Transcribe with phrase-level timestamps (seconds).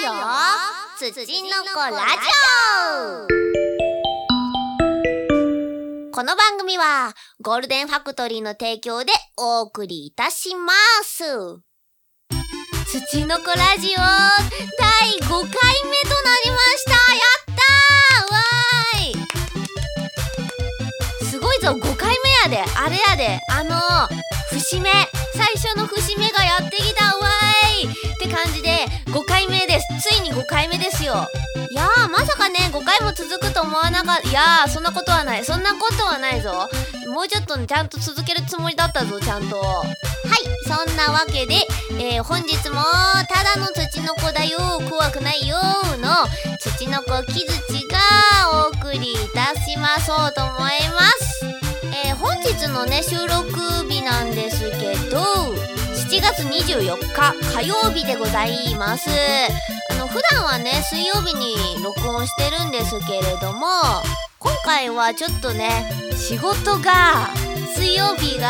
[0.00, 0.12] ないよ。
[0.98, 2.24] 土の子ラジ
[2.88, 3.28] オ。
[6.12, 10.72] この番組はゴールデンファクトリーの提供でお送りいたしま
[11.04, 11.24] す。
[12.86, 14.06] 土の子ラジオ第
[15.20, 16.92] 5回目となりました。
[16.92, 18.32] やったー!
[18.32, 19.12] わー
[21.24, 21.26] い!
[21.26, 22.70] すごいぞ5回目やで。
[22.76, 23.40] あれやで。
[23.50, 23.78] あの
[24.50, 24.90] 節目。
[25.34, 27.04] 最初の節目がやってきた。
[27.16, 27.90] わーい!
[27.90, 29.69] って感じで5回目で
[30.32, 31.28] 5回目ですよ。
[31.70, 34.28] いやーまさかね5回も続くと思わなかった。
[34.28, 35.44] いやーそんなことはない。
[35.44, 36.68] そんなことはないぞ。
[37.08, 39.60] もうちょっとねちゃんと続けるつもりだったぞちゃんと。
[39.60, 39.88] はい
[40.68, 41.66] そんなわけで、
[41.98, 42.82] えー、本日も
[43.28, 45.56] ただの土の子だよ怖くないよ
[45.98, 46.28] の
[46.60, 47.98] 土の子木槌が
[48.68, 50.60] お送りいたしまそうと思い
[50.94, 51.44] ます。
[52.06, 59.08] えー、本日のね収録日なんですけど7月24日火曜日でございます。
[60.00, 63.66] の普段はね水曜日に録音してるんですけれども
[64.38, 65.68] 今回はちょっとね
[66.16, 67.28] 仕事が
[67.76, 68.48] 水曜日が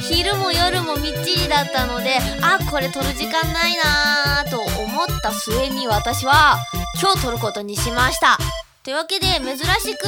[0.00, 6.56] 昼も夜もみっちりだったのであこれ撮る時間ないなーと思った末に私は
[7.02, 8.38] 今日撮ることにしました。
[8.82, 10.06] というわけで珍しく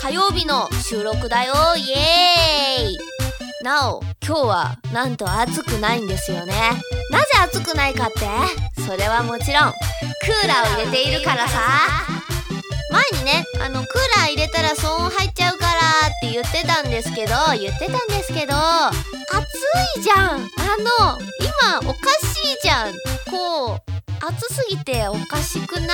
[0.00, 3.11] 火曜日の収録だよイエーイ。
[3.62, 6.52] なお今日はなんと暑くないんですよね。
[7.10, 8.26] なぜ暑くないかって？
[8.82, 11.60] それはもちろんクーラーを入れているからさ。
[12.90, 18.94] 前にねあのクーラー入れたら騒音入っちゃうからって言ってたんですけど言ってたんですけど暑
[19.98, 20.28] いじゃん。
[20.30, 22.92] あの今おかしいじゃん。
[23.30, 23.80] こう
[24.24, 25.88] 暑すぎておかしくない？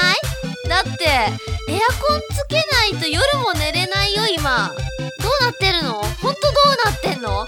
[0.68, 4.70] だってエアコンつけないと夜も寝れないよ今。
[5.40, 5.94] なってるの？
[5.94, 7.46] ほんとどうなってんの？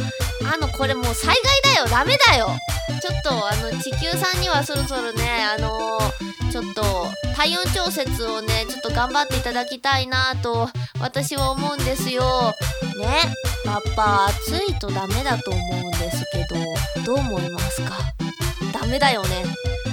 [0.52, 1.86] あのこれもう災害だよ。
[1.88, 2.50] ダメだよ。
[3.00, 5.22] ちょっとあの地球さんにはそろそろね
[5.56, 6.82] あのー、ちょっと
[7.36, 10.68] 体温調節をねちょっと頑張っていただきたいなと
[11.00, 12.54] 私は思うんですよ。
[12.98, 13.06] ね？
[13.64, 16.46] やっぱ暑いとダメだと思うんですけ
[17.04, 17.98] どどう思いますか？
[18.72, 19.44] ダメだよね。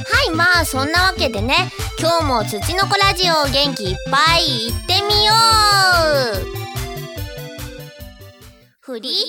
[0.09, 1.69] はいまあそんなわけでね
[1.99, 5.33] 今日も土の子ラジオ元気いっぱい行ってみよ
[6.53, 6.56] う。
[8.87, 9.23] フリートー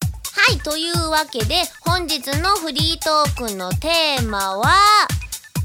[0.00, 0.40] ク。
[0.40, 4.72] はいというわけで本日のフリートークのテーマは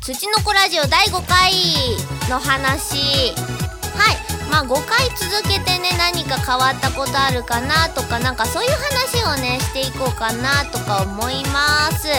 [0.02, 1.54] 土の子ラジオ第5回
[2.30, 2.98] の話。
[3.96, 4.18] はい。
[4.52, 12.10] まあ5回続けてね何か変わったことあるかなとかなんかそういう話をねしていこうかなとか思います。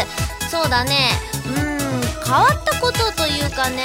[0.51, 1.11] そうだね。
[1.45, 1.79] うん
[2.25, 3.85] 変わったことというかね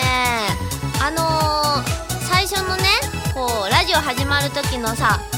[1.02, 2.84] あのー、最初のね
[3.34, 5.20] こうラジオ始まる時のさ「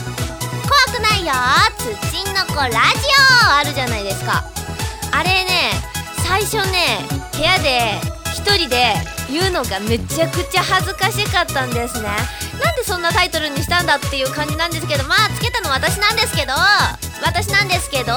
[0.68, 1.34] 怖くないよ
[2.12, 2.78] 土の子ラジ
[3.46, 4.44] オ」あるじゃないですか。
[5.12, 5.72] あれね
[6.28, 7.00] 最初ね
[7.34, 8.00] 部屋で
[8.36, 8.96] 1人で
[9.30, 12.10] 言うのがめちゃくちゃ恥ずかしかったんですね。
[12.64, 16.54] なんでそんなタイトルにしたんだっていう感じなんですけどまあつけたの私なんですけど
[17.24, 18.14] 私なんですけど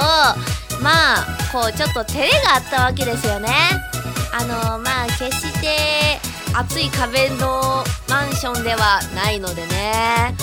[0.80, 3.54] まあこうちょっと照れがあったわけですよね。
[4.32, 6.20] あのまあ決して
[6.54, 10.34] 暑い壁のマンションではないのでね。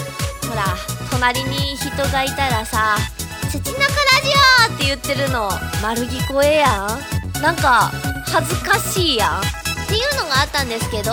[0.48, 2.96] ほら隣に人がいたらさ
[3.50, 3.82] 「土の子ラ
[4.22, 4.30] ジ
[4.70, 5.50] オ!」って言ってるの
[5.82, 6.88] 丸聞こえや
[7.34, 7.42] ん。
[7.42, 7.92] なんか
[8.32, 9.42] 恥ずかしいやん。
[9.42, 11.12] っていうのがあったんですけど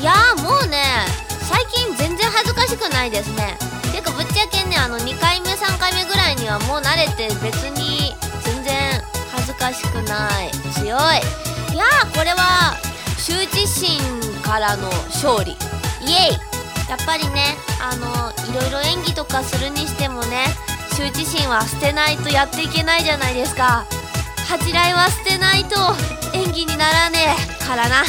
[0.00, 0.82] いやもうね
[1.46, 3.58] 最近全然恥ずかしくないですね。
[3.90, 10.50] ていうかぶっちゃけねあの2回目3回目ぐらいにはもう慣れて別に全然恥ずかしくない。
[10.72, 11.74] 強い。
[11.74, 12.78] いやーこれは
[13.18, 14.00] 羞恥心
[14.42, 15.54] からの勝利。
[16.00, 16.51] イエイ。
[16.92, 18.04] やっぱりねあの
[18.52, 20.44] いろいろ演技とかするにしてもね
[20.90, 23.86] 羞恥心は捨てないとやっていけないじゃないですか。
[24.46, 25.76] 恥じらいは捨てないと
[26.34, 28.02] 演技にならねえからな。
[28.02, 28.04] う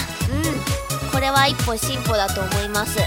[1.08, 1.10] ん。
[1.14, 3.00] これは一歩進歩だと思います。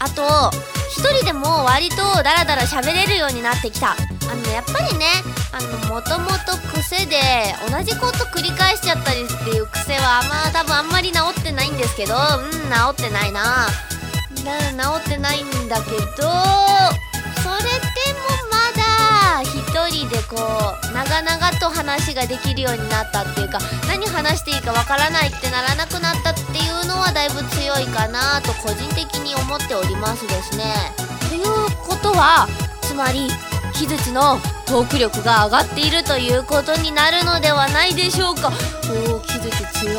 [0.00, 0.50] あと
[0.90, 3.92] 一人でも割とダラダラ喋れるようになってきた。
[3.92, 3.94] あ
[4.34, 5.06] のやっぱりね
[5.52, 7.20] あのもともと癖で
[7.70, 12.16] 同じこと繰り返しちゃったりっていう癖はまあ多分あんまり治ってないんですけどう
[12.48, 13.68] ん治ってないな。
[14.42, 30.64] 治ってないんだけどそれでもまだ一人でこう長々と話ができるようになったっていうか何話していいかわからないってならなくなったっていうのはだいぶ強いかなと個人的に思っておりますですね。
[31.28, 31.44] という
[31.86, 32.48] ことは
[32.82, 33.28] つまり
[33.72, 38.52] 木槌のトーク力が上がっているということになるのではないでしょうか。
[39.08, 39.96] おお木槌強い。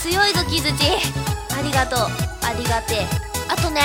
[0.00, 0.74] 強いぞ木槌
[1.56, 2.36] ありがとう。
[2.46, 3.80] ありがてえあとね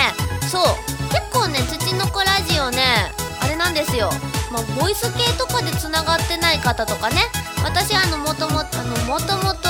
[0.50, 0.64] そう
[1.10, 3.12] 結構ね土の子ラジオね
[3.42, 4.10] あれなんですよ。
[4.52, 7.22] まあ、ボイス系とかでつながってない方とかね。
[7.64, 9.70] 私あのもともとあのもともと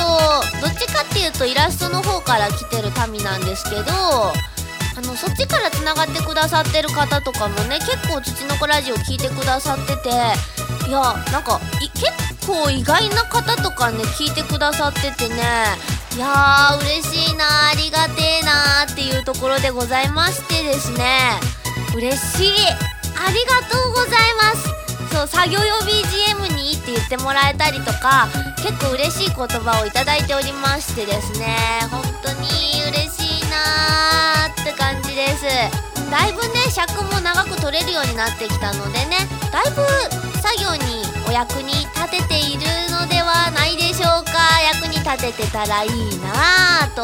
[0.60, 10.08] どっちかっていうとイラストの方から来てる民なんですけどあのそっちからつながってくださってる方とかもね結構土の子ラジオ聞いてくださってて
[10.88, 11.00] いや
[11.32, 11.60] なんか
[11.94, 15.42] 結構意外な方とかね聞いてくださっててね。
[16.14, 21.40] いやー嬉しいなありがてえなーっていうところでございましてですね。
[21.96, 22.50] 嬉しい。
[23.16, 24.68] ありがとうございます。
[25.16, 28.28] そう作業用 BGM にって言ってもらえたりとか
[28.58, 31.56] 結構嬉しい言葉をいただいておりましてですね。
[31.90, 32.48] 本当に
[32.88, 35.44] 嬉しいなーって感じです。
[36.10, 39.16] だいぶね尺も長く取れるようになってきたのでね
[39.50, 39.80] だいぶ
[40.42, 42.60] 作業にお役に立てている
[42.90, 44.32] のではないでしょうか。
[44.74, 47.02] 役に立ててたらいいなぁと。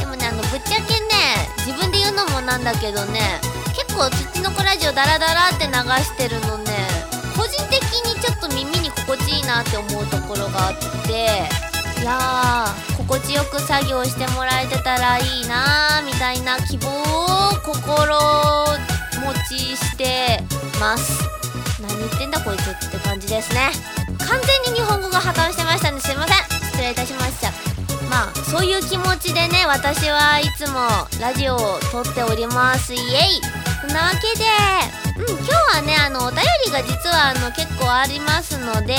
[0.00, 3.40] でもねあのぶっちゃけね自分で言うのもなんだけどね
[3.74, 5.72] 結構土の子ラジオダラダラって流
[6.04, 6.72] してるのね
[7.36, 11.42] 個人的にちょっと耳に心地いいなって思うところがあって
[12.00, 18.16] いやー心地よく作業してもらえてたらいいなーみたいな希望を心
[19.20, 20.40] 持ちして
[20.78, 21.35] ます。
[21.98, 23.70] 言ってんだこいつって感じですね。
[24.18, 26.00] 完全に日本語が破綻してましたんね。
[26.00, 26.36] すいません。
[26.70, 27.50] 失礼いたしました。
[28.10, 30.78] まあそういう気持ちでね私はいつも
[31.20, 31.58] ラジオを
[31.92, 32.94] 撮っております。
[32.94, 33.66] イエイ。
[33.80, 34.44] そんなわけで
[35.16, 38.96] うん今日はねあのお便りが実はあの結構ありますので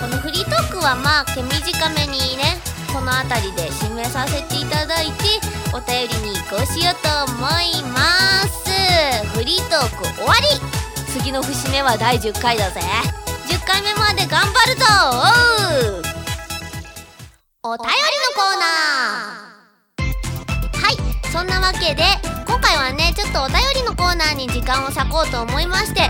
[0.00, 2.56] このフリートークはまあ手短めにね
[2.92, 5.12] この辺りで締めさせていただいて
[5.74, 8.70] お便りに移行しようと思います。
[9.34, 10.81] フリートーク終わり。
[11.12, 12.80] 次の節目は第10回だぜ。
[13.46, 14.86] 10回目まで頑張るぞ。
[17.62, 20.82] お便りのコーナー。
[20.82, 20.96] はい
[21.30, 22.02] そんなわけで
[22.46, 26.08] 今回はねちょっとお便りのコーナーに時間を割こうと思いまして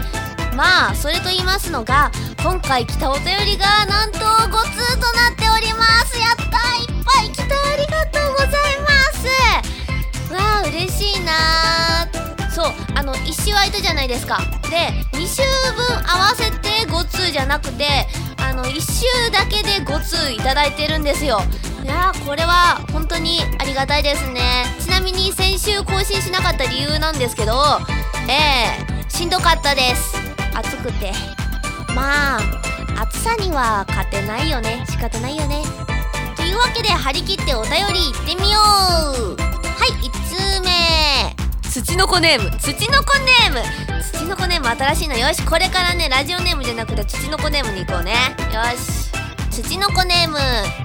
[0.56, 6.16] まあそれと言いますのが今回来たお便りがなんと5通となっております。
[6.20, 6.44] やった
[6.78, 8.50] いっぱい来たありがとうござい
[8.80, 8.88] ま
[10.28, 10.32] す。
[10.32, 11.81] わあ嬉しいな
[12.62, 14.38] そうあの1週空いたじゃないですか。
[14.70, 15.42] で2週
[15.74, 18.06] 分合わせて5通じゃなくて
[18.38, 21.40] あの1週だけで5通いただいてるんですよ。
[21.82, 24.64] いやーこれは本当にありがたいですね。
[24.80, 27.52] ちなみに先週更新しなかった理由なんですけど
[28.28, 30.14] えー、しんどかったです。
[30.54, 31.12] 暑くて。
[31.96, 32.40] まあ
[33.00, 34.84] 暑さには勝てないよね。
[34.88, 35.64] 仕方ないよね。
[36.36, 38.51] というわけで張り切ってお便りいってみよう。
[41.84, 42.50] つちのこネーム。
[42.58, 44.02] つちのこネーム。
[44.12, 45.18] つちのこネーム新しいの。
[45.18, 48.14] よしこれからねラジオネームじゃなくてつちのこネームに行こうね。
[48.54, 49.10] よし。
[49.50, 50.38] 土の子ネーム。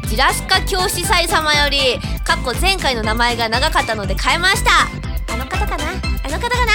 [0.07, 4.71] ジラスカ教師祭様よりかっこ前回の名前が長かったので変えました。
[5.33, 5.85] あの方かな？
[6.23, 6.73] あの方かな？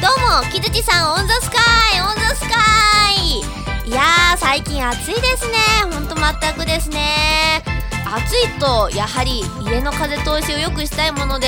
[0.00, 0.08] ど
[0.40, 3.88] うも木槌さん on the sky。on the sky。
[3.88, 5.58] いやー最近暑いですね。
[5.92, 7.62] ほんと全くですね。
[8.06, 11.46] 暑いとやはり家の風通しを良くしたいもので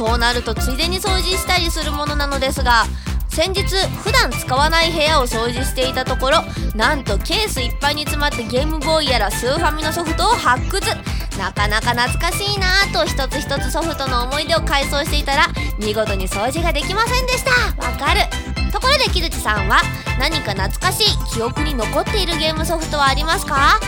[0.00, 2.84] そうなるとついでに掃除したりするものなのですが
[3.28, 3.64] 先日
[4.02, 6.38] 普段使わない部屋を掃除していたところ
[6.74, 10.80] なんとケースいっぱいに詰まってゲームボーイやらスーファミのソフトを発掘。
[11.38, 15.48] なかなか懐かしいなぁと一つ一つソフトの思い出を回想していたら
[15.78, 17.50] 見事に掃除ができませんでした。
[17.82, 18.20] わかる。
[18.72, 19.82] ところで木槌さんは
[20.18, 23.78] 何か懐かしい記憶に残っているゲームソフトはありますか？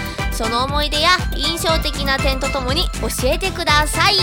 [0.43, 4.17] その思い出や印象的な点とともに教えてください。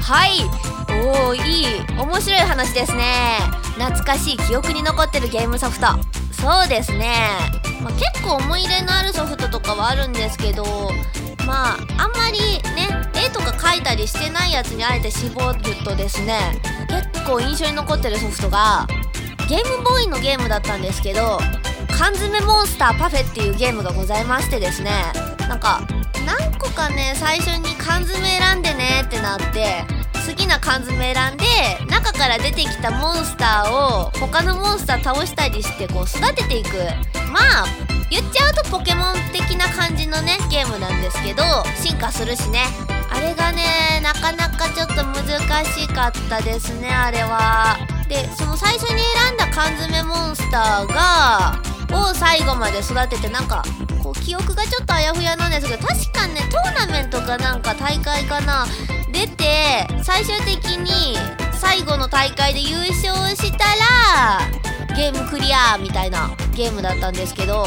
[0.00, 0.40] はい。
[1.24, 1.66] おおいい。
[1.96, 3.38] 面白い話ですね。
[3.78, 5.86] 懐かしい記憶に残ってるゲームソフト。
[6.42, 7.14] そうですね、
[7.80, 10.64] まあ、結構思い入れのあるソフトとかはあるんですけど
[11.46, 12.40] まああんまり
[12.74, 16.60] ね絵とか描いたりしてないやつにあえて絞るとですね
[17.12, 18.88] 結構印象に残ってるソフトが
[19.48, 21.38] ゲームボーイのゲームだったんですけど
[21.96, 24.90] 缶詰モンスターパフェっていうゲームがございましてですね。
[25.48, 25.80] なんか
[26.26, 29.84] 何個かね最初に缶詰選んでねってなって
[30.26, 31.44] 好きな缶詰選んで
[31.90, 36.68] 中から出てきたモンスターを他のモンスター倒したりしてこう育てていく。
[37.32, 37.66] まあ
[38.10, 41.42] 言っちゃうとポケモン的な感じのねゲームなんですけど
[41.82, 42.66] 進化するしね。
[43.10, 47.78] あれがねなかなかちょっと難しかったですねあれは。
[48.08, 51.62] でその最初に選んだ缶詰モンスターが
[51.98, 53.62] を最後まで育ててなんか
[54.14, 58.66] 記憶がちょっとあやふやなんですけど確かねトーナメントかなんか大会かな。
[59.12, 61.16] 出て最終的に
[61.52, 64.40] 最後の大会で優勝したら
[64.96, 67.64] ゲームクリアみたいなゲームだったんですけど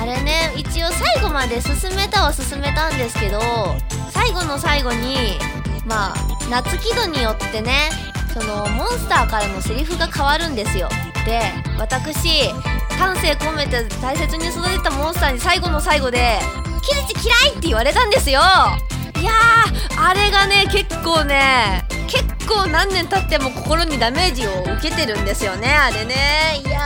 [0.00, 3.40] あれね一応最後まで進めたは進めたんですけど
[4.10, 5.38] 最後の最後に
[5.86, 6.14] まあ
[6.50, 7.90] 夏木戸によってね
[8.32, 10.88] そのモンスターからのセリフが変わるんですよ。
[11.26, 11.40] で
[11.78, 12.50] 私
[12.98, 16.38] 丹精込めて大切に育てたモンスターに最後の最後で
[16.82, 18.40] 「キリチ嫌い!」って言われたんですよ。
[19.20, 26.60] いやーあれがね結構ね結構何年経っても心にダメージを受けてるんですよねあれね。
[26.64, 26.80] いや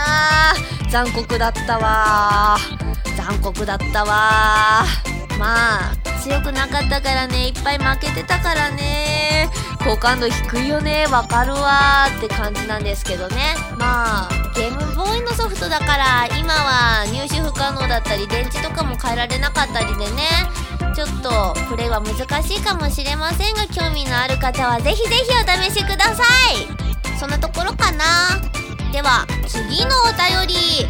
[0.85, 2.57] ー残酷だったわ
[3.15, 4.85] 残酷だったわ
[5.39, 9.49] まあ強くなかったからねいっぱい負けてたからね。
[9.83, 13.55] 好感度低いよねわかるわーって感じなんですけどね。
[13.77, 20.23] まあゲームボーイのソフトだから今は入手不可能だったり電池とかも変えられなかったりでね
[20.95, 26.23] ちょっとプレイは難しいかもしれませんが興味のある方はぜひぜひお試しくださ
[26.53, 27.17] い。
[27.19, 28.05] そんなところかな。
[28.91, 30.87] では次のお便り。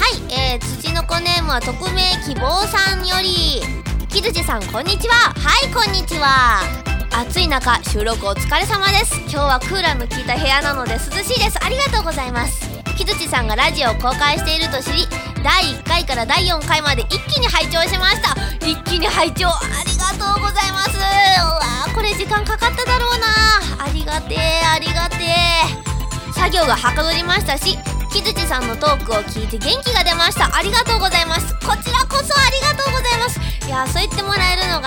[0.00, 3.60] はい、えー、土の子ネームは匿名希望さんより。
[4.08, 5.14] 木槌さんこんにちは。
[5.14, 6.89] はいこんにちは。
[7.12, 9.14] 暑い中収録お疲れ様です。
[9.22, 11.58] 今日はクーラーの効いた部屋なので涼しいです。
[11.62, 12.68] ありがとうございます。
[12.96, 15.06] 木槌さんがラジオを公開していると知り
[15.42, 18.34] 第1回から第4回まで一気に拝聴しました。
[18.66, 20.96] 一気に拝聴ありがとうございます。
[20.96, 23.84] うわこれ時間かかっただろうな。
[23.84, 27.76] ありがてえありがてえ作業がはかどりましたし
[28.12, 30.54] 木槌さんのトークを聞いて元気が出ました。
[30.56, 31.54] ありがとうございます。
[31.66, 33.40] こちらこそありがとうございます。
[33.66, 34.79] いやそう言ってもらえるの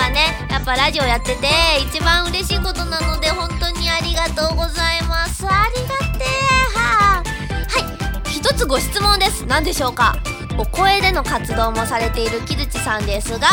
[0.64, 1.46] っぱラジオやってて
[1.86, 5.44] 一番嬉しいことなので本当にありがとうございます。
[5.46, 7.22] ありがてえはは
[8.26, 8.30] い。
[8.30, 9.44] 一つご質問です。
[9.44, 10.16] 何でしょうか？
[10.56, 13.46] お声での活動もされている木槌さんですが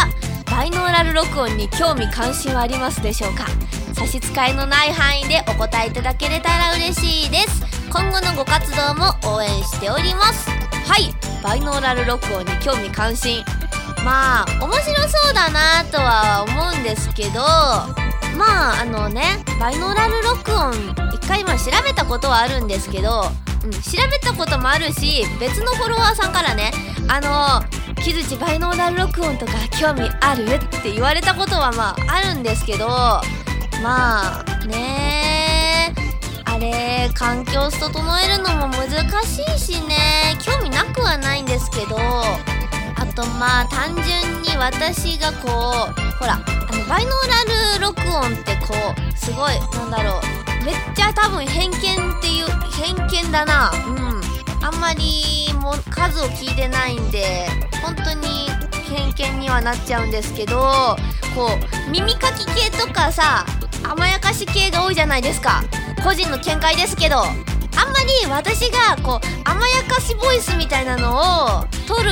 [0.49, 3.45] バイノーラル録音に興味関心はありますでしょうか？
[3.93, 7.61] 差し支えのない範囲でお答えいただけれたら嬉しいです。
[7.91, 10.49] 今後のご活動も応援しております。
[10.49, 11.13] はい。
[11.43, 13.43] バイノーラル録音に興味関心。
[14.03, 17.39] まあ面白そうだなとは思うんですけど
[18.37, 20.73] まああのねバイノーラル録音
[21.13, 23.23] 一回今調べたことはあるんですけど
[23.63, 23.79] うん、調
[24.11, 26.71] べたこともあるし別のフォロワーさんからね
[27.07, 27.61] あの
[28.01, 30.45] 木槌バイノーラル録音とか興味ある？
[30.45, 32.87] って言われたことはまああるんですけど
[33.83, 35.93] まあね
[36.45, 38.89] あれ環境整えるのも難
[39.23, 41.97] しいしね興味なくはないんですけど
[43.13, 51.79] とまあ単純に私がこうほらあのバイノーラル録音ってこうすごいなんだろうめっちゃ多分偏見っ
[52.21, 53.71] ていう偏見だな。
[53.87, 54.11] うん。
[54.63, 57.47] あんまりも数を聞いてないんで
[57.81, 58.47] 本当に
[58.87, 60.95] 偏見にはなっちゃうんですけど
[61.35, 61.49] こ
[61.87, 63.43] う耳かき系とかさ
[63.83, 65.63] 甘やかし系が多いじゃないですか。
[66.03, 67.23] 個人の見解ですけど
[67.75, 72.11] あんまり私がこう甘やかしボイスみたいなのを取る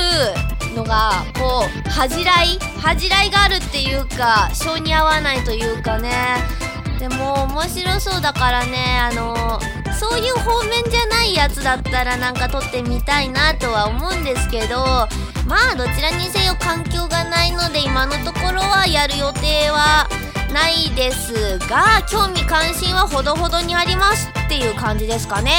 [0.75, 6.11] のがこう恥じらい恥じらいがあるっていうか性に合わないというかね。
[6.99, 9.59] でも面白そうだからねあの
[9.97, 14.75] そういう方面じゃないやつだったらなんか撮ってみたいなとは思うんですけど
[15.47, 20.09] まあどちらにせよ環境がないので今のところはやる予定は
[20.53, 25.51] ないですが興味関心はほどほどにありますっていう感じですかね。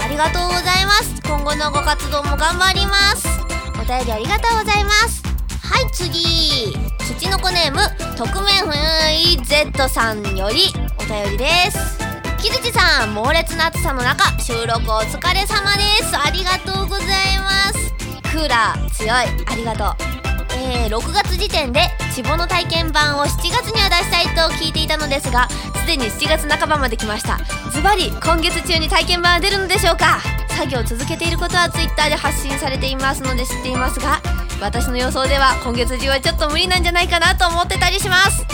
[0.00, 1.20] ありがとうございます。
[1.22, 3.28] 今後のご活動も頑張ります。
[3.74, 5.22] お便りありがとうございます。
[5.62, 6.76] はい次。
[6.98, 7.80] 土の子ネーム
[8.16, 11.98] 匿名ふんい Z さんよりお便りです。
[12.38, 16.16] 木槌さん猛烈な暑さの中収録お疲れ様です。
[16.16, 17.06] ありがとうござい
[17.40, 17.92] ます。
[18.22, 19.10] クーラー強い。
[19.46, 20.17] ありがとう。
[20.60, 21.80] えー、6月時点で
[22.14, 27.38] チボの体験版を7月には出したいと聞いていたのですがすでに7月半ばまで来ました。
[27.70, 30.20] ズバリ今月中に体験版は出るのでしょうか？
[30.48, 34.20] 作業を続けていることは Twitter で発信されていますので知っていますが
[34.60, 38.44] 私の予想では今月中はちょっと無理なんじゃないかなと思ってたりします。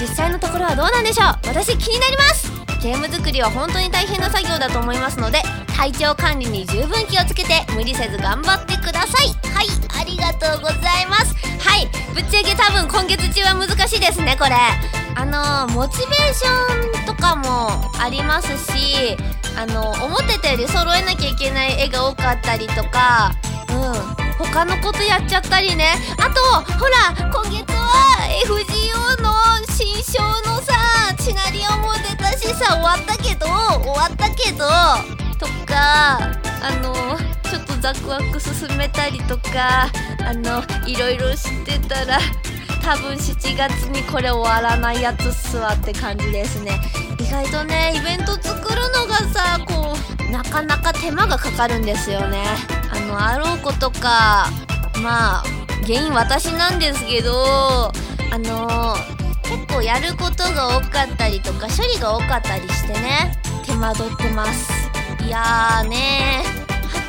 [0.00, 1.26] 実際のところはどうなんでしょう？
[1.48, 2.61] 私気になります。
[2.82, 5.40] ゲーム作りは本当に大変な作業だと思いますので
[5.76, 9.28] 体調管理に十分気をつけて無理せず頑張ってください。
[9.54, 9.66] はい
[10.00, 11.34] ありがとうございます。
[11.60, 14.56] はいぶっちゃけ多分今月中は難しいですねこれ。
[15.14, 17.68] あのモチベーションとかも
[18.00, 19.16] ありますし
[19.56, 23.32] あの思ってたより揃えなきゃいけない絵が多かったりとか
[23.68, 25.94] うん他のことやっちゃったりね。
[26.18, 27.81] あとほら今月
[35.38, 36.94] とかあの
[37.50, 39.90] ちょっとザクワク進めたりとか
[40.24, 42.18] あのいろいろしてたら
[42.82, 46.80] 多分7月にこれ終わらないやつっすわって感じですね。
[47.18, 49.94] 意外とねイベント作るのがさこ
[50.28, 52.44] うなかなか手間がかかるんですよね。
[52.90, 54.48] あのあろうことか
[55.02, 55.44] まあ
[55.86, 57.92] 原因私なんですけど
[58.32, 58.96] あの
[59.44, 63.41] 結構やることが多かったりとか処理が多かったりしてね。
[63.64, 64.72] 手間取ってます。
[65.24, 66.42] いやーね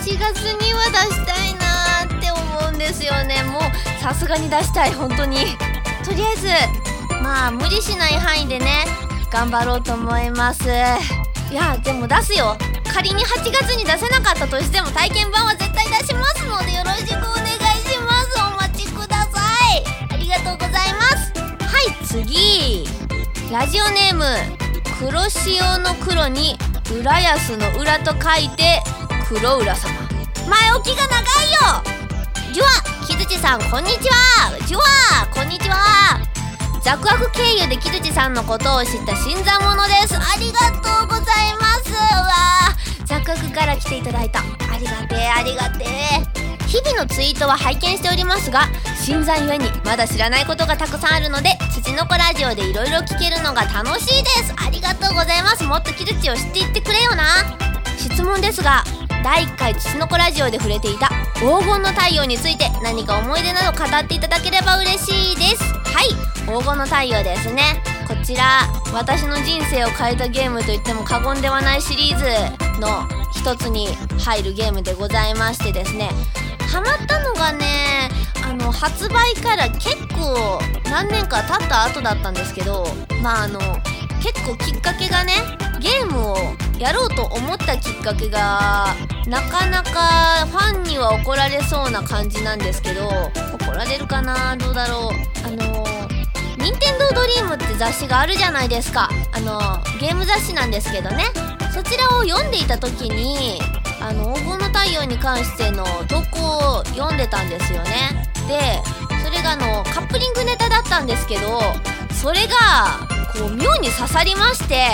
[0.01, 3.43] 8月には出したいなーって思うんですよね。
[3.43, 3.61] もう
[4.01, 4.93] さすがに出したい。
[4.93, 5.57] 本当に。
[6.05, 6.47] とりあえず
[7.23, 8.85] まあ無理しない範囲でね
[9.31, 10.63] 頑張ろうと思います。
[11.51, 12.57] いやでも出すよ。
[12.93, 18.39] 仮に8月に出せなかったとしても体験版は絶対出しますのでよろしくお願いします。
[18.39, 19.41] お待ちくださ
[19.75, 19.83] い。
[20.13, 21.33] ありがとうございます。
[21.65, 22.85] はい次。
[23.51, 24.62] ラジオネーム
[25.05, 26.57] 黒潮の黒に
[26.97, 28.81] 浦安の裏と書いて
[29.27, 29.93] 黒浦様。
[30.47, 32.53] 前置きが長いよ。
[32.53, 32.69] じゅわ
[33.05, 34.57] 木槌さんこんにちは。
[34.65, 34.83] じゅわ
[35.33, 36.21] こんにちは。
[36.81, 40.15] ザクアク経由で木槌さんのことを知った新参者です。
[40.15, 41.91] ありがとうございます。
[41.91, 44.39] わザクアクから来ていただいた。
[44.39, 46.42] ありがてえありがてえ
[46.73, 48.61] 日々のツイートは拝見しておりますが
[48.97, 54.55] 新参ゆえにまだ知らないことがたくさんあるので土の子ラジオでいろいろ聞けるのが楽しいです。
[54.57, 55.63] ありがとうございます。
[55.65, 57.23] もっと木槌を知っていってくれよな。
[57.99, 58.83] 質問ですが
[59.23, 65.63] 第1回土の子ラジオで触れていた黄金の太陽について何か思い出など語っていただければ嬉しいです。
[65.63, 66.09] はい。
[66.47, 67.83] 黄金の太陽ですね。
[68.07, 72.25] こちら私の人生を変えたゲームといっても過言ではないシリーズ
[72.81, 76.09] の一つに入るゲームでございましてですね。
[76.73, 78.09] ハマったのがね
[78.43, 82.87] あの発売から結構何年か経った後だったんですけど
[83.21, 83.59] まああの
[84.23, 85.33] 結構きっかけがね
[85.79, 86.37] ゲームを
[86.79, 88.87] やろうと思ったきっかけが
[89.27, 93.07] なかなかファンには怒られそうな感じなんですけど
[93.53, 94.57] 怒られるかな？
[94.57, 95.47] どうだろう？
[95.47, 95.85] あの
[96.57, 99.09] 「任天堂ドリームって雑誌があるじゃないですか。
[99.31, 99.59] あの
[99.99, 101.25] ゲーム雑誌なんですけどね。
[101.73, 103.59] そちらを読んでいた時に
[104.03, 108.27] あの黄金の太陽に関しての投稿を読んでたんですよね。
[108.49, 108.81] で
[109.23, 111.61] それがあのカップリングネタだったんですけど
[112.13, 114.87] それがこう妙に刺さりまして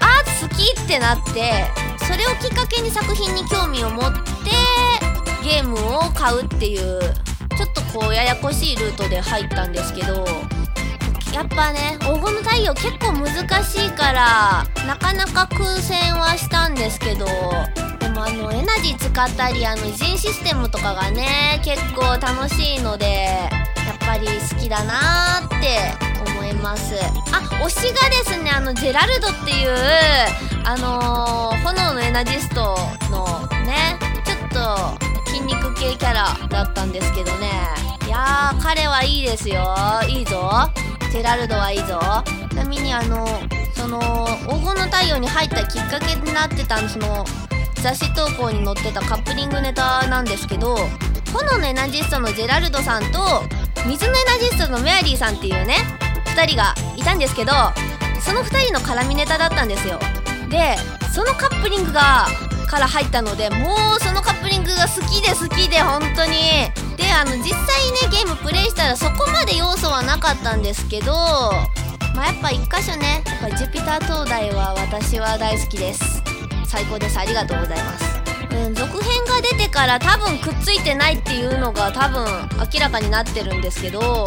[0.00, 1.64] あ好きってなって
[2.06, 4.50] それをきっかけに作品に興味を持って
[5.42, 7.00] ゲームを買うっていう
[7.56, 10.26] ちょっとこうややこしいルートで入ったんですけど
[11.32, 17.26] やっぱね黄金の太陽結構難しいからなかなか空戦はしたんですけど
[18.14, 23.48] もあのエナジー使ったりあの偉人システムとかがね結構楽しいのでや
[23.92, 25.78] っぱり好きだなーって
[26.30, 26.94] 思います。
[27.32, 29.74] あ推しがですねあのジェラルドっていう
[30.64, 32.76] あのー炎のエナジスト
[33.10, 37.50] のねちょっと筋肉系キャラだったんですけどね。
[38.06, 39.74] いやー彼はいいですよ。
[40.08, 40.52] いいぞ。
[41.10, 41.98] ジェラルドはいいぞ。
[42.50, 43.26] ちなみにあの
[43.74, 43.98] その
[44.48, 47.24] 黄金の太陽に入ったきっかけになってたその
[47.84, 50.74] 雑誌投稿に載ってたカップリングネタなんですけど
[51.34, 53.42] 炎のエナジストのジェラルドさんと
[53.86, 55.76] 水のエナジストのメアリーさんっていうね
[56.34, 57.52] 2人がいたんですけど
[58.22, 59.98] その2人の絡みネタだったんですよ。
[60.48, 60.76] で
[61.12, 62.26] そのカップリングが
[62.66, 66.72] から入ったのでもうそのカップリングが好きで好きで本当に。
[66.96, 76.23] であの実際ねゲームプレイしたらそこまで要素はなかったんですけどまあやっぱ一箇所ねやっぱジュピター灯台は私は大好きです。
[76.74, 77.16] 最高です。
[77.20, 78.04] ありがとうございます。
[78.50, 82.26] うん、続編が出てから多分くっついてないっていうのが多分
[82.74, 84.26] 明らかになってるんですけど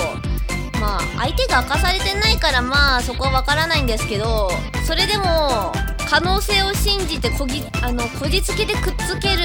[0.80, 4.50] まあ相手が明かされてないからまあそこはわからないんですけど
[4.86, 5.72] それでも
[6.10, 9.44] 可能性を信じてこぎあのこじつけでくっつける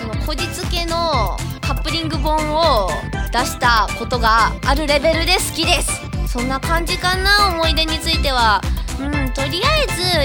[0.00, 2.88] そのこじつけのカップリング本を
[3.32, 6.00] 出したことがあるレベルで好きです。
[6.26, 8.60] そんな感じかな思い出については。
[8.98, 9.68] うんとりあ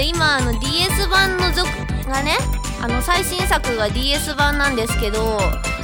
[0.00, 1.68] ず今あの DS 版の続
[2.04, 2.36] がね
[2.80, 5.38] あの最新作が DS 版なんですけど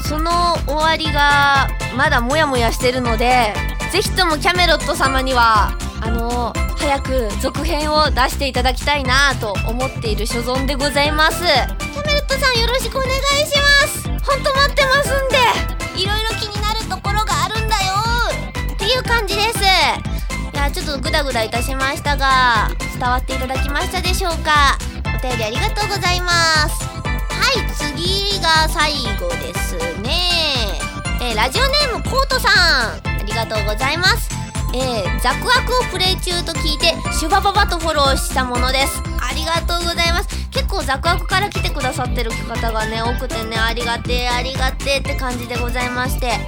[0.08, 3.54] その終わりがまだモヤモヤしてるので
[3.92, 11.42] ぜひともキャメロット様にはあの早く続編を出していただきたいなと思っている所存でございます。
[11.42, 13.12] キャメロットさんよろしくお願い
[13.46, 14.08] します。
[14.08, 15.28] ほんと待ってますん
[15.96, 17.92] でいろいろ気になるところがあるんだよ。
[18.74, 19.58] っていう感じです。
[19.58, 24.78] いやちょっとグダグダいたしましたが伝わっていただきましたでしょうか。
[25.18, 26.30] お便りありがとうございま
[26.68, 26.84] す。
[26.84, 27.02] は
[27.52, 30.78] い次が最後ですね。
[31.20, 34.30] えーラジオネームコートさんありがとうございます。
[34.72, 39.02] えーザクワクをプレイ中と聞いてシュバババとフォローしたものです。
[39.20, 40.28] ありがとうございます。
[40.52, 46.28] 結構ザクワクから来てくださってる方がね多くてねありがてえありがてえって感じでございまして。
[46.28, 46.38] はい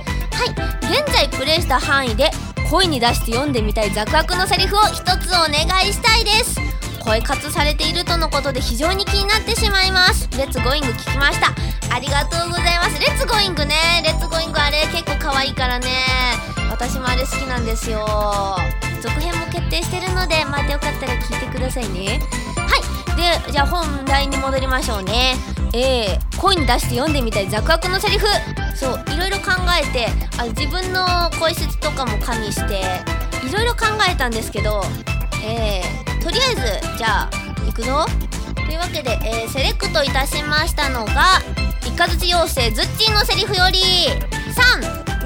[0.83, 2.31] 現在プレイした範囲で
[2.71, 6.70] 声に出して読んでみたいザクワクのセリフを一つお願いしたいです。
[7.01, 10.29] 声活されているとのことで非常に気になってしまいます。
[10.33, 11.49] レッツゴーイング聞きました。
[11.95, 13.01] ありがとうございます。
[13.01, 13.75] レッツゴーイングね。
[14.05, 15.89] レッツゴーイングあれ結構可愛いからね。
[16.71, 18.07] 私もあれ好きなんですよ。
[19.03, 22.21] 続編も決定してるのでまたよかったら聞いてくださいね。
[22.57, 23.47] はい。
[23.47, 25.35] でじゃあ本題に戻りましょうね。
[25.73, 27.49] えー、声に出して読んでみたい。
[27.49, 28.27] ザクワクのセリフ。
[28.81, 30.09] そういろいろ考えて
[30.39, 31.05] あ自分の
[31.39, 32.81] 声質とかも加味して
[33.47, 34.81] いろいろ考えたんですけど
[35.45, 37.31] えー、とりあえずじゃあ
[37.67, 38.05] 行くぞ。
[38.55, 41.41] というわけで、えー、セレクトいたしましたのが
[41.87, 43.81] イカズチ妖精ズッチンのセリフより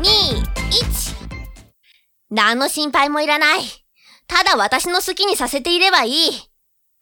[0.00, 1.14] 321
[2.30, 3.61] 何の心配もいらない。
[4.26, 6.14] ただ私の好きにさせていればいい。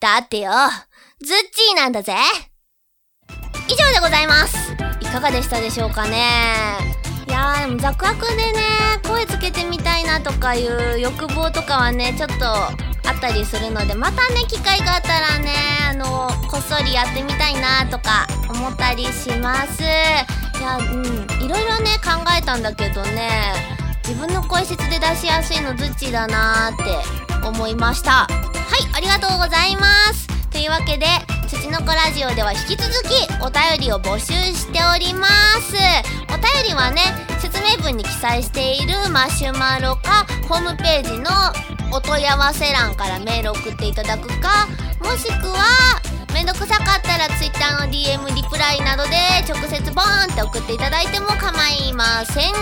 [0.00, 0.50] だってよ
[1.20, 2.14] ズッチーなんだぜ。
[3.68, 4.72] 以上でございます。
[5.00, 6.26] いかがでしたでしょうかね。
[7.28, 8.52] いやーでもザクアクでね
[9.06, 15.54] 声つけてみたいなとかいう欲望とかはねちょっとあったりするのでまたね機会があったらね
[15.90, 19.82] あのこっそりやってみたいなとか思ったりします。
[19.82, 19.84] い
[20.64, 21.04] やうん
[21.44, 23.52] いろいろね考えたんだけどね
[24.04, 26.76] 自分の声質で出しやすいのどっちだなーっ
[27.42, 28.10] て思いました。
[28.12, 30.28] はいありがとうございます。
[30.50, 31.06] というわけで
[31.48, 35.74] 土の子ラジオでは引き続きお便りを募集しております。
[36.28, 37.02] お便りはね
[37.40, 41.30] 説明文に記載しているマシュマロかホームページの
[41.92, 44.66] お問い合わせ欄からメール送っていただくか
[45.00, 46.00] もしくは
[46.32, 49.10] めんどくさかったら Twitter の DM リプライなどで
[49.46, 52.52] 直接ボーンって送っていただいても構いません、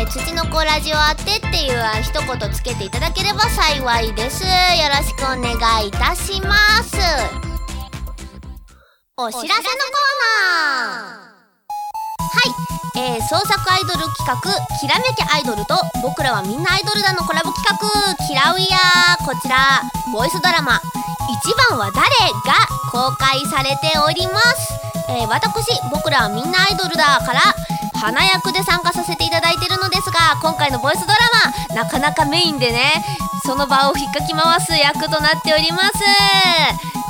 [0.00, 4.42] え、土の子ラジオあってっていう一言つけていただければ幸いです。
[4.42, 4.48] よ
[4.88, 6.96] ろしくお願いいたします。
[9.18, 11.15] お知らせのコーナー。
[12.32, 12.76] はい。
[12.98, 14.40] えー、創作アイドル企画
[14.80, 20.80] 「きらめきアイドル」と「僕らはみんなアイドルだ」のコラボ企画「キラウイヤー」こちらボイスドラマ
[21.28, 22.08] 「一番は誰?」
[22.48, 22.54] が
[22.90, 24.72] 公開されております、
[25.10, 27.40] えー、私僕らはみんなアイドルだから
[28.00, 31.18] 花役で参加させていただいてるのですが今回のボイスドラ
[31.68, 33.04] マなかなかメインでね
[33.44, 35.98] その場を引っかき回す役となっております。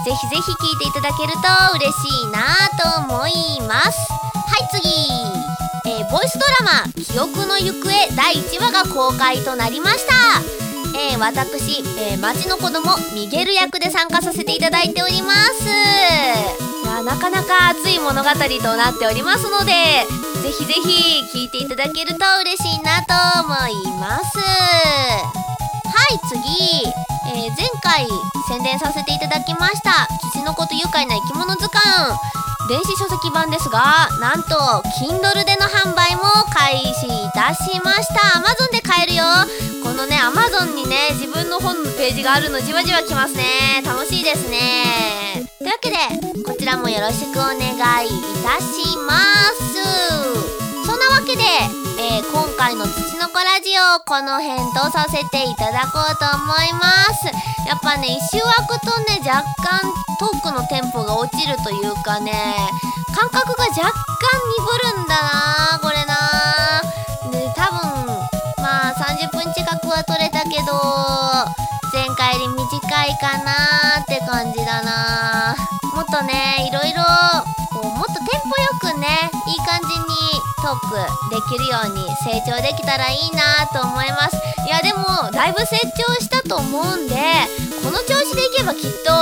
[0.04, 1.38] ぜひぜひ聞いていただけると
[1.74, 4.25] 嬉しいなと思います。
[4.80, 5.06] 次。
[5.86, 10.12] えー、ボイスドラマ「記憶の行方」第1話が公開となりました。
[10.98, 15.64] えー、私、えー、町の子供ミゲル役で参加させていただいております。
[15.64, 20.06] いやなかなか熱い物語となっておりますので
[20.42, 24.38] ぜひぜひ聞いていただけると嬉しいなと思います。
[24.38, 24.94] は
[26.14, 26.86] い次、
[27.28, 28.08] えー、前回
[28.48, 32.18] 宣伝させていただきました「キの子と愉快な生き物図鑑」
[32.68, 34.56] 電子書籍版ですがなんと
[34.98, 38.40] Kindle での販売も開始いたしました。
[38.40, 39.24] Amazon で買えるよ。
[39.84, 43.82] このね Amazon にね自分の本のページがあるのじわじわきますね。
[43.84, 45.46] 楽しいですね。
[45.58, 45.96] というわけで
[46.42, 47.56] こちらもよろしくお願
[48.04, 48.10] いい
[48.42, 49.20] たしま
[49.54, 50.86] す。
[50.86, 51.42] そんなわけで、
[51.98, 57.26] えー、今回の「土の子ラジオ」この辺とさせていただこうと思います。
[57.66, 59.80] やっぱね一周空くとね若干
[60.20, 62.32] トークのテンポが落ちるというかね
[63.14, 63.92] 感覚が若干
[64.84, 66.16] 鈍るんだなこれな。
[67.32, 68.06] で多分
[68.58, 70.72] まあ30分近くは取れたけど
[71.92, 75.56] 前回より短いかなって感じだな
[75.94, 77.02] もっとねいろいろ
[80.66, 84.34] トークできるように成長できたらいいなと思います。
[84.66, 87.14] いやでもだいぶ成長したと思うんで
[87.84, 89.12] この調子でいけばきっと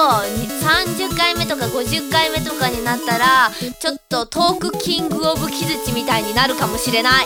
[0.65, 7.25] 30回目とか50回目とかになったらちょっとトークキングオブ木槌みたいになるかもしれない。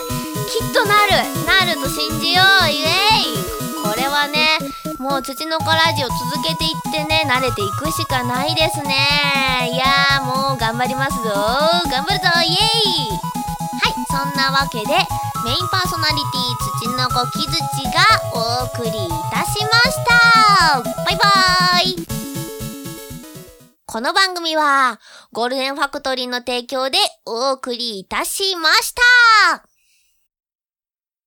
[0.50, 1.12] きっとなる。
[1.46, 2.68] なると信じよう。
[2.68, 3.84] イエーイ。
[3.84, 4.58] これはね
[4.98, 9.70] もう土の子ラジオ続けていってね慣れていくしかないですね。
[9.70, 11.30] いやーもう頑張りますぞ。
[11.88, 12.30] 頑張るぞ。
[12.44, 13.37] イエーイ。
[14.10, 17.52] そんなわけでメインパーソナリティ土の子木槌
[17.92, 18.02] が
[18.34, 20.82] お送りいたしました。
[20.82, 22.06] バイバーイ。
[23.84, 24.98] この番組は
[25.32, 29.67] ゴールデンファクトリーの提供でお送りいたしました。